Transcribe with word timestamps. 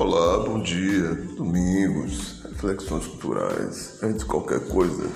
Olá, 0.00 0.38
bom 0.38 0.62
dia, 0.62 1.14
domingos, 1.36 2.42
reflexões 2.44 3.06
culturais. 3.06 3.98
Antes 4.02 4.20
de 4.20 4.24
qualquer 4.24 4.66
coisa, 4.66 5.06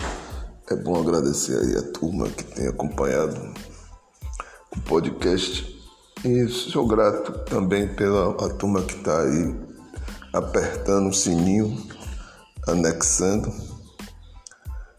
é 0.70 0.76
bom 0.76 1.00
agradecer 1.00 1.56
aí 1.56 1.74
a 1.78 1.90
turma 1.90 2.28
que 2.28 2.44
tem 2.44 2.68
acompanhado 2.68 3.54
o 4.76 4.80
podcast. 4.82 5.74
E 6.22 6.46
sou 6.48 6.86
grato 6.86 7.32
também 7.46 7.88
pela 7.94 8.32
a 8.44 8.50
turma 8.50 8.82
que 8.82 8.94
está 8.94 9.22
aí 9.22 9.58
apertando 10.34 11.08
o 11.08 11.14
sininho, 11.14 11.74
anexando. 12.68 13.50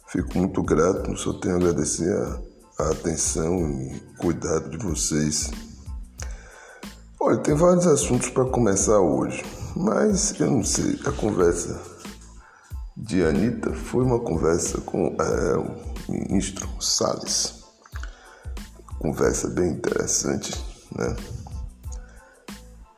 Fico 0.07 0.35
muito 0.35 0.63
grato, 0.63 1.15
só 1.15 1.31
tenho 1.33 1.53
a 1.53 1.57
agradecer 1.57 2.11
a, 2.11 2.85
a 2.85 2.89
atenção 2.89 3.69
e 3.69 3.99
cuidado 4.17 4.67
de 4.67 4.83
vocês. 4.83 5.51
Olha, 7.19 7.37
tem 7.37 7.53
vários 7.53 7.85
assuntos 7.85 8.29
para 8.29 8.45
começar 8.45 8.99
hoje, 8.99 9.43
mas 9.75 10.39
eu 10.39 10.49
não 10.49 10.63
sei. 10.63 10.99
A 11.05 11.11
conversa 11.11 11.81
de 12.95 13.23
Anitta 13.23 13.73
foi 13.73 14.03
uma 14.03 14.19
conversa 14.19 14.79
com 14.81 15.15
é, 15.19 15.57
o 15.57 16.11
ministro 16.11 16.67
Salles. 16.81 17.63
Conversa 18.99 19.49
bem 19.49 19.71
interessante, 19.71 20.53
né? 20.95 21.15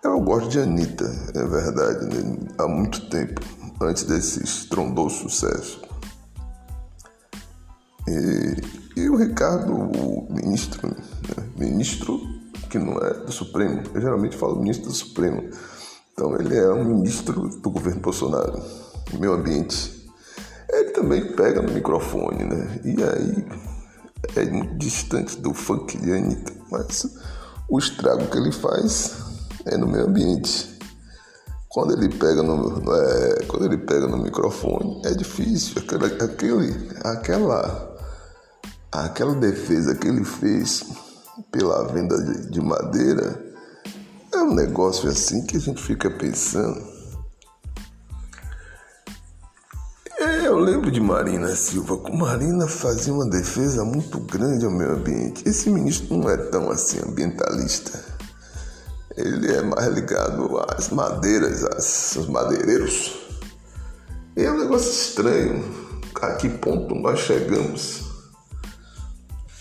Eu 0.03 0.21
gosto 0.21 0.49
de 0.49 0.59
Anitta, 0.59 1.05
é 1.35 1.43
verdade, 1.43 2.05
né? 2.05 2.37
há 2.57 2.67
muito 2.67 3.09
tempo, 3.09 3.41
antes 3.81 4.03
desse 4.03 4.43
estrondoso 4.43 5.29
sucesso. 5.29 5.81
E, 8.07 9.01
e 9.01 9.09
o 9.09 9.17
Ricardo, 9.17 9.73
o 9.73 10.27
ministro, 10.31 10.87
né? 10.87 11.49
ministro 11.57 12.21
que 12.69 12.79
não 12.79 12.97
é 12.99 13.13
do 13.13 13.31
Supremo. 13.31 13.83
Eu 13.93 14.01
geralmente 14.01 14.37
falo 14.37 14.59
ministro 14.59 14.87
do 14.87 14.95
Supremo. 14.95 15.49
Então 16.19 16.35
ele 16.35 16.57
é 16.57 16.67
um 16.73 16.83
ministro 16.83 17.47
do 17.47 17.69
governo 17.69 18.01
Bolsonaro, 18.01 18.59
meio 19.19 19.33
ambiente. 19.33 20.09
Ele 20.67 20.89
também 20.89 21.31
pega 21.33 21.61
no 21.61 21.71
microfone, 21.71 22.43
né? 22.43 22.81
E 22.83 22.95
aí 23.03 23.45
é 24.35 24.49
muito 24.49 24.75
distante 24.79 25.39
do 25.39 25.53
funk 25.53 25.95
de 25.95 26.11
Anitta, 26.11 26.51
mas 26.71 27.05
o 27.69 27.77
estrago 27.77 28.25
que 28.31 28.37
ele 28.39 28.51
faz 28.51 29.15
é 29.67 29.77
no 29.77 29.85
meio 29.85 30.07
ambiente. 30.07 30.79
Quando 31.69 31.93
ele 31.93 32.09
pega 32.09 32.41
no, 32.41 32.95
é, 32.95 33.43
quando 33.45 33.65
ele 33.65 33.77
pega 33.77 34.07
no 34.07 34.17
microfone, 34.17 34.99
é 35.05 35.13
difícil. 35.13 35.79
Aquela, 35.79 36.07
aquele, 36.07 36.89
aquela, 37.03 37.95
aquela 38.91 39.35
defesa 39.35 39.93
que 39.93 40.07
ele 40.07 40.25
fez 40.25 40.83
pela 41.51 41.87
venda 41.93 42.17
de 42.49 42.59
madeira 42.59 43.39
é 43.43 43.46
um 44.47 44.55
negócio 44.55 45.09
assim 45.09 45.45
que 45.45 45.57
a 45.57 45.59
gente 45.59 45.81
fica 45.83 46.09
pensando. 46.09 46.81
É, 50.19 50.47
eu 50.47 50.57
lembro 50.57 50.89
de 50.89 51.01
Marina 51.01 51.53
Silva. 51.55 51.99
Marina 52.13 52.65
fazia 52.65 53.13
uma 53.13 53.29
defesa 53.29 53.83
muito 53.83 54.19
grande 54.19 54.65
ao 54.65 54.71
meio 54.71 54.93
ambiente. 54.93 55.47
Esse 55.47 55.69
ministro 55.69 56.17
não 56.17 56.29
é 56.29 56.37
tão 56.37 56.71
assim 56.71 56.99
ambientalista. 57.05 58.17
Ele 59.17 59.53
é 59.53 59.61
mais 59.63 59.87
ligado 59.93 60.57
às 60.69 60.89
madeiras, 60.89 61.63
aos 62.15 62.27
madeireiros. 62.27 63.27
E 64.35 64.43
é 64.43 64.51
um 64.51 64.57
negócio 64.57 64.89
estranho. 64.89 65.63
A 66.21 66.33
que 66.35 66.49
ponto 66.49 66.95
nós 66.95 67.19
chegamos? 67.19 68.06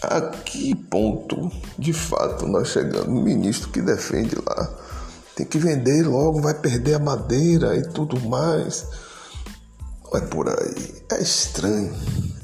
A 0.06 0.20
que 0.20 0.74
ponto, 0.74 1.50
de 1.78 1.92
fato, 1.92 2.46
nós 2.46 2.68
chegamos? 2.68 3.08
Um 3.08 3.22
ministro 3.22 3.70
que 3.70 3.82
defende 3.82 4.36
lá 4.46 4.86
tem 5.36 5.44
que 5.44 5.58
vender 5.58 6.02
logo, 6.02 6.40
vai 6.40 6.54
perder 6.54 6.94
a 6.94 6.98
madeira 6.98 7.76
e 7.76 7.82
tudo 7.82 8.18
mais. 8.26 8.86
É 10.14 10.20
por 10.20 10.48
aí. 10.48 11.02
É 11.12 11.20
estranho. 11.20 11.94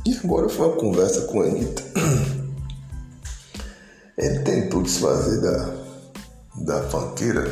E 0.05 0.15
agora 0.19 0.47
foi 0.51 0.69
uma 0.69 0.77
conversa 0.77 1.23
com 1.23 1.41
a 1.41 1.47
Anitta. 1.47 1.83
Ele 4.19 4.39
tentou 4.41 4.83
desfazer 4.83 5.41
da, 5.41 5.75
da 6.57 6.83
fanqueira. 6.83 7.51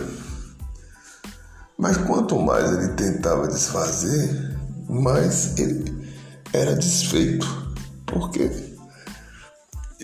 Mas 1.79 1.97
quanto 1.97 2.39
mais 2.39 2.71
ele 2.71 2.89
tentava 2.89 3.49
desfazer, 3.49 4.59
mais 4.87 5.59
ele 5.59 6.07
era 6.53 6.77
desfeito. 6.77 7.47
Por 8.05 8.31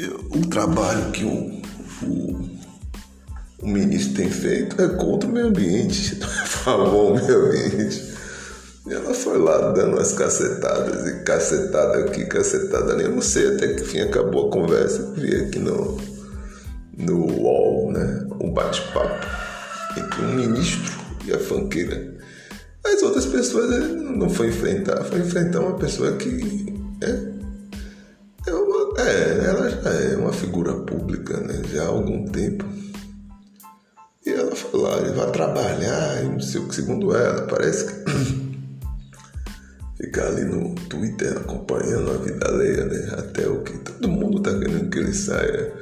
o 0.04 0.46
trabalho 0.46 1.10
que 1.10 1.24
o, 1.24 1.62
o, 2.06 2.50
o, 3.62 3.66
ministro 3.68 4.14
tem 4.14 4.30
feito 4.30 4.80
é 4.80 4.88
contra 4.88 5.28
o 5.28 5.32
meio 5.32 5.46
ambiente, 5.46 6.16
não 6.20 6.28
é 6.28 6.40
a 6.40 6.46
favor 6.46 7.18
do 7.18 7.24
meio 7.24 7.46
ambiente. 7.46 8.16
E 8.86 8.92
ela 8.92 9.14
foi 9.14 9.38
lá 9.38 9.72
dando 9.72 9.96
umas 9.96 10.12
cacetadas, 10.12 11.08
e 11.08 11.24
cacetada 11.24 11.98
aqui, 12.04 12.26
cacetada 12.26 12.92
ali. 12.92 13.04
Eu 13.04 13.12
não 13.12 13.22
sei 13.22 13.54
até 13.54 13.74
que 13.74 13.84
fim 13.84 14.00
acabou 14.00 14.48
a 14.48 14.52
conversa. 14.52 15.12
Vi 15.16 15.34
aqui 15.34 15.58
no, 15.58 15.98
no 16.96 17.26
UOL, 17.26 17.90
né? 17.90 18.28
Um 18.40 18.52
bate-papo 18.52 19.26
entre 19.96 20.22
um 20.22 20.34
ministro 20.34 20.92
e 21.24 21.32
a 21.32 21.38
fanqueira. 21.38 22.14
As 22.84 23.02
outras 23.02 23.26
pessoas 23.26 23.70
não 23.90 24.30
foi 24.30 24.48
enfrentar, 24.48 25.02
foi 25.02 25.18
enfrentar 25.18 25.60
uma 25.60 25.76
pessoa 25.76 26.12
que 26.12 26.72
é 27.02 27.35
é, 29.06 29.44
ela 29.46 29.70
já 29.70 29.90
é 29.90 30.16
uma 30.16 30.32
figura 30.32 30.74
pública, 30.74 31.38
né? 31.40 31.62
Já 31.72 31.84
há 31.84 31.88
algum 31.88 32.24
tempo. 32.26 32.64
E 34.24 34.30
ela 34.30 34.52
lá, 34.72 34.96
vai 35.12 35.30
trabalhar, 35.30 36.24
e 36.24 36.28
não 36.28 36.40
sei 36.40 36.60
o 36.60 36.68
que, 36.68 36.74
segundo 36.74 37.14
ela, 37.14 37.42
parece 37.42 37.86
que 37.86 38.04
ficar 40.04 40.26
ali 40.26 40.44
no 40.44 40.74
Twitter 40.74 41.36
acompanhando 41.36 42.10
a 42.10 42.16
vida 42.16 42.48
alheia, 42.48 42.84
né? 42.86 43.14
Até 43.16 43.46
o 43.48 43.62
que 43.62 43.78
todo 43.78 44.08
mundo 44.08 44.42
tá 44.42 44.50
querendo 44.58 44.90
que 44.90 44.98
ele 44.98 45.14
saia. 45.14 45.72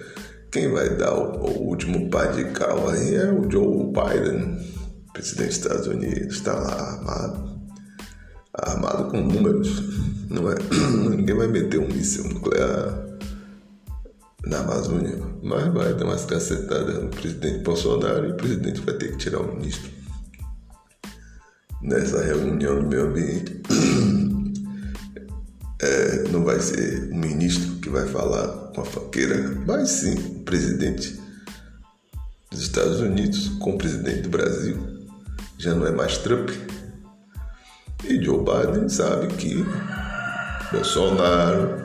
Quem 0.52 0.70
vai 0.70 0.94
dar 0.96 1.14
o, 1.14 1.46
o 1.46 1.68
último 1.68 2.10
pá 2.10 2.26
de 2.26 2.44
cal 2.50 2.88
aí 2.88 3.14
é 3.14 3.32
o 3.32 3.50
Joe 3.50 3.92
Biden, 3.92 4.58
presidente 5.12 5.48
dos 5.48 5.56
Estados 5.56 5.86
Unidos, 5.86 6.36
está 6.36 6.52
lá 6.52 6.72
armado. 6.72 7.54
Armado 8.52 9.10
com 9.10 9.20
números, 9.20 9.82
não 10.28 10.50
é? 10.50 10.54
Ninguém 11.16 11.34
vai 11.34 11.48
meter 11.48 11.80
um 11.80 11.88
míssil 11.88 12.24
nuclear 12.24 13.04
na 14.46 14.58
Amazônia, 14.58 15.18
mas 15.42 15.72
vai 15.72 15.94
dar 15.94 16.04
umas 16.04 16.24
cacetadas 16.24 17.02
no 17.02 17.08
presidente 17.08 17.62
Bolsonaro 17.62 18.26
e 18.26 18.32
o 18.32 18.36
presidente 18.36 18.80
vai 18.80 18.94
ter 18.94 19.12
que 19.12 19.16
tirar 19.16 19.40
o 19.40 19.54
ministro. 19.54 19.90
Nessa 21.80 22.22
reunião 22.22 22.80
do 22.80 22.86
meio 22.86 23.06
ambiente, 23.06 23.62
é, 25.80 26.28
não 26.32 26.44
vai 26.44 26.60
ser 26.60 27.10
o 27.10 27.16
ministro 27.16 27.76
que 27.76 27.88
vai 27.88 28.06
falar 28.06 28.48
com 28.72 28.80
a 28.80 28.84
faqueira, 28.84 29.62
mas 29.66 29.88
sim 29.88 30.14
o 30.14 30.44
presidente 30.44 31.20
dos 32.50 32.62
Estados 32.62 33.00
Unidos 33.00 33.48
com 33.60 33.74
o 33.74 33.78
presidente 33.78 34.22
do 34.22 34.28
Brasil. 34.30 34.78
Já 35.58 35.74
não 35.74 35.86
é 35.86 35.92
mais 35.92 36.18
Trump. 36.18 36.50
E 38.04 38.22
Joe 38.22 38.38
Biden 38.38 38.88
sabe 38.88 39.28
que 39.28 39.64
Bolsonaro 40.70 41.84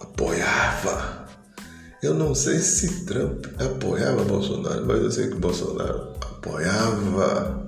apoiava 0.00 1.19
eu 2.02 2.14
não 2.14 2.34
sei 2.34 2.58
se 2.58 3.04
Trump 3.04 3.46
apoiava 3.58 4.24
Bolsonaro, 4.24 4.86
mas 4.86 5.02
eu 5.02 5.10
sei 5.10 5.28
que 5.28 5.36
Bolsonaro 5.36 6.12
apoiava 6.20 7.62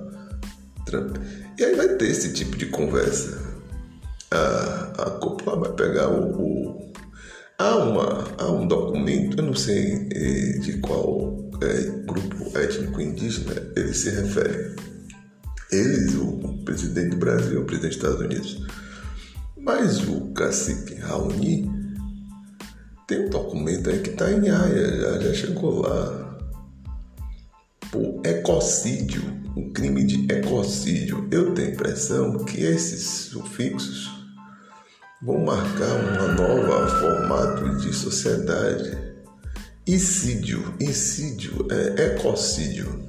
Trump. 0.85 1.17
E 1.57 1.63
aí 1.63 1.75
vai 1.75 1.89
ter 1.89 2.09
esse 2.09 2.33
tipo 2.33 2.57
de 2.57 2.65
conversa. 2.67 3.39
A, 4.31 4.93
a 5.03 5.55
vai 5.55 5.71
pegar 5.73 6.09
o, 6.09 6.41
o. 6.41 6.93
há, 7.59 7.75
uma, 7.75 8.27
há 8.39 8.51
um 8.51 8.67
documento, 8.67 9.37
eu 9.37 9.43
não 9.43 9.55
sei 9.55 10.09
eh, 10.11 10.57
de 10.59 10.79
qual 10.79 11.51
é, 11.61 11.81
grupo 12.05 12.57
étnico 12.57 12.99
indígena 12.99 13.53
ele 13.75 13.93
se 13.93 14.09
refere. 14.09 14.75
Eles, 15.71 16.15
o 16.15 16.63
presidente 16.65 17.11
do 17.11 17.17
Brasil, 17.17 17.61
o 17.61 17.65
presidente 17.65 17.97
dos 17.97 18.03
Estados 18.03 18.25
Unidos. 18.25 18.65
Mas 19.57 19.99
o 20.07 20.33
cacique 20.33 20.95
Raoni 20.95 21.82
tem 23.07 23.25
um 23.25 23.29
documento 23.29 23.89
aí 23.89 23.99
que 23.99 24.11
está 24.11 24.31
em 24.31 24.49
Haia, 24.49 24.97
já, 24.97 25.19
já 25.19 25.33
chegou 25.33 25.81
lá. 25.81 26.37
Por 27.91 28.21
ecocídio, 28.25 29.21
o 29.55 29.71
crime 29.71 30.03
de 30.03 30.31
ecocídio. 30.31 31.27
Eu 31.31 31.53
tenho 31.53 31.69
a 31.69 31.71
impressão 31.71 32.43
que 32.45 32.61
esses 32.61 33.03
sufixos 33.03 34.09
vão 35.21 35.45
marcar 35.45 35.93
uma 35.95 36.27
nova 36.33 36.87
formato 36.99 37.77
de 37.77 37.93
sociedade. 37.93 38.97
Incídio, 39.85 40.73
incídio 40.79 41.67
é 41.69 42.05
ecocídio. 42.05 43.03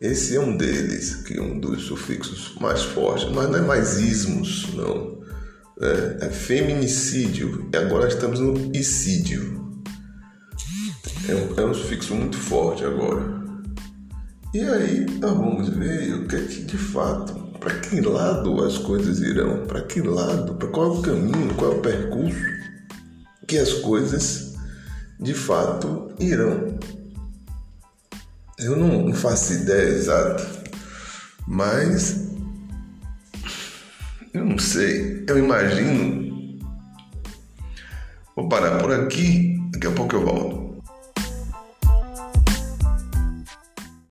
Esse 0.00 0.36
é 0.36 0.40
um 0.40 0.56
deles, 0.56 1.16
que 1.22 1.38
é 1.38 1.42
um 1.42 1.58
dos 1.58 1.84
sufixos 1.84 2.54
mais 2.60 2.82
fortes, 2.82 3.30
mas 3.30 3.48
não 3.48 3.58
é 3.58 3.62
mais 3.62 3.98
ismos, 3.98 4.72
não 4.74 5.18
é, 5.80 6.26
é 6.26 6.30
feminicídio, 6.30 7.68
e 7.72 7.76
agora 7.76 8.08
estamos 8.08 8.40
no 8.40 8.54
icídio. 8.74 9.58
É 11.28 11.34
um, 11.34 11.60
é 11.60 11.64
um 11.66 11.74
sufixo 11.74 12.14
muito 12.14 12.36
forte 12.36 12.84
agora. 12.84 13.38
E 14.54 14.60
aí 14.60 15.06
nós 15.20 15.36
vamos 15.36 15.68
ver 15.68 16.14
o 16.14 16.26
que 16.26 16.36
é 16.36 16.40
que 16.40 16.62
de 16.62 16.78
fato, 16.78 17.34
para 17.60 17.74
que 17.80 18.00
lado 18.00 18.64
as 18.64 18.78
coisas 18.78 19.20
irão, 19.20 19.66
para 19.66 19.82
que 19.82 20.00
lado, 20.00 20.54
para 20.54 20.68
qual 20.68 20.94
é 20.94 20.98
o 20.98 21.02
caminho, 21.02 21.54
qual 21.54 21.72
é 21.72 21.76
o 21.76 21.80
percurso 21.80 22.58
que 23.46 23.58
as 23.58 23.72
coisas 23.72 24.54
de 25.18 25.34
fato 25.34 26.12
irão. 26.18 26.78
Eu 28.58 28.76
não, 28.76 29.06
não 29.06 29.14
faço 29.14 29.54
ideia 29.54 29.88
exata, 29.88 30.46
mas 31.46 32.27
eu 34.32 34.44
não 34.44 34.58
sei, 34.58 35.24
eu 35.28 35.38
imagino. 35.38 36.58
Vou 38.36 38.48
parar 38.48 38.78
por 38.78 38.92
aqui, 38.92 39.56
daqui 39.72 39.86
a 39.86 39.90
pouco 39.92 40.16
eu 40.16 40.24
volto. 40.24 40.67